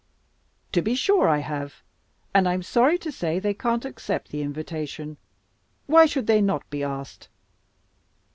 "To 0.71 0.81
be 0.81 0.95
sure 0.95 1.27
I 1.29 1.37
have. 1.45 1.83
And 2.33 2.49
I 2.49 2.55
am 2.55 2.63
sorry 2.63 2.97
to 2.97 3.11
say 3.11 3.37
they 3.37 3.53
can't 3.53 3.85
accept 3.85 4.29
the 4.31 4.41
invitation. 4.41 5.17
Why 5.85 6.07
should 6.07 6.25
they 6.25 6.41
not 6.41 6.67
be 6.71 6.81
asked?" 6.83 7.29